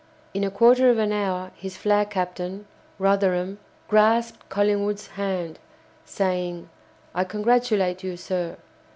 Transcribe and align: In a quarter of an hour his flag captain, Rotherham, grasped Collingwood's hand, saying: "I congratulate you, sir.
In 0.33 0.43
a 0.43 0.49
quarter 0.49 0.89
of 0.89 0.97
an 0.97 1.11
hour 1.11 1.51
his 1.55 1.77
flag 1.77 2.09
captain, 2.09 2.65
Rotherham, 2.97 3.59
grasped 3.87 4.49
Collingwood's 4.49 5.09
hand, 5.09 5.59
saying: 6.05 6.69
"I 7.13 7.23
congratulate 7.23 8.03
you, 8.03 8.17
sir. 8.17 8.57